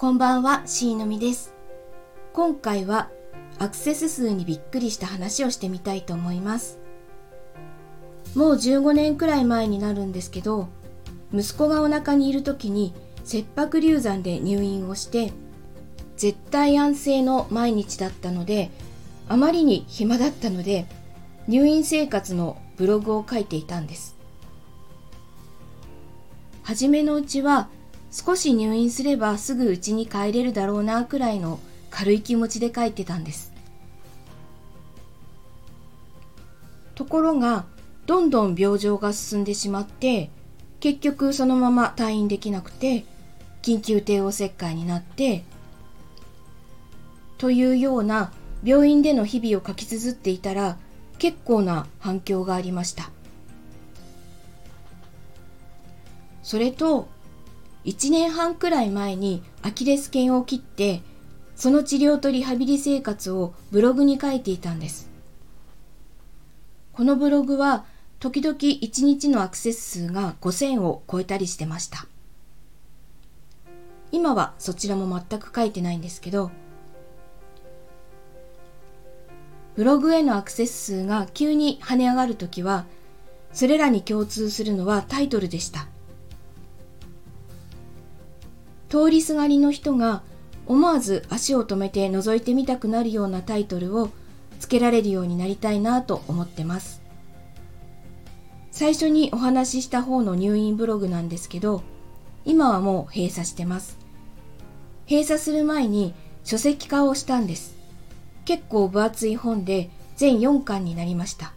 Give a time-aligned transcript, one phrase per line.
[0.00, 1.52] こんばんは、しーのみです。
[2.32, 3.10] 今回は
[3.58, 6.78] アクセス数にびっくりした話をしてみたいと思います。
[8.34, 10.70] もう15年くらい前になるんですけど、
[11.34, 12.94] 息子がお腹にいる時に
[13.24, 15.34] 切迫流産で入院をして、
[16.16, 18.70] 絶対安静の毎日だったので、
[19.28, 20.86] あまりに暇だったので、
[21.46, 24.16] 入院生活のブログを書いていたんです。
[26.62, 27.68] 初めのうちは
[28.10, 31.60] 少し入院すればすぐ家に帰れるだろうなくらいの
[31.90, 33.52] 軽い気持ちで書いてたんです。
[36.94, 37.66] ところが、
[38.06, 40.30] どんどん病状が進んでしまって、
[40.80, 43.04] 結局そのまま退院できなくて、
[43.62, 45.44] 緊急帝王切開になって、
[47.38, 48.32] というような
[48.64, 50.76] 病院での日々を書き綴っていたら、
[51.18, 53.10] 結構な反響がありました。
[56.42, 57.08] それと、
[57.84, 61.02] 1年半くらい前にアキレス腱を切って、
[61.56, 65.10] その治療とリハビリ生活をブログに書いていたんです。
[66.92, 67.84] このブログは
[68.18, 72.06] 時々1日のアクセス数が5000を超えたりしてました。
[74.12, 76.50] 今はそちらも全く書いてないんですけど、
[79.76, 82.84] ブログへのアクセス数が急に跳ね上がるときは、
[83.52, 85.86] それらに共通するのはタイトルでした。
[88.90, 90.22] 通りすがりの人が
[90.66, 94.10] 思わず足を止めて覗いてみたくなるようなタイトルを
[94.58, 97.00] つけられるようになりたいなと思ってます。
[98.72, 101.82] 最初にお話しした方の入院ブログなんですけど、
[102.44, 103.96] 今はもう閉鎖してます。
[105.08, 107.76] 閉鎖する前に書籍化をしたんです。
[108.44, 111.52] 結構分厚い本で全4巻になりました。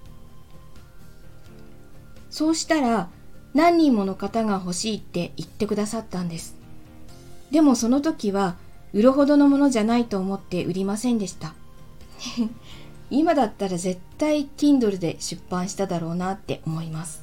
[2.29, 3.09] そうしたら
[3.53, 6.62] 何人もの方が欲しいって言ってくださったんです。
[7.53, 8.55] でもその時は
[8.93, 11.53] 売るほどのものじゃないと思って売りませんでした。
[13.11, 17.21] 今だったら絶対 Kindle で出版しただろうなって思います。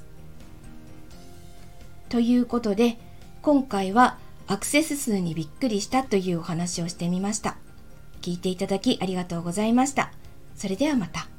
[2.09, 2.97] ということで
[3.43, 7.56] 今回はアクセス数にびっくりしたというお話をしてみました。
[8.22, 10.12] 聞いていただきありがとうございました。
[10.54, 11.29] それではまた。